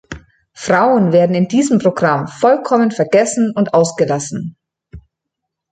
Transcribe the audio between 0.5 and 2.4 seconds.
Frauen werden in diesem Programm